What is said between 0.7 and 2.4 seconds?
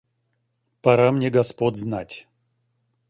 Пора мне господ знать.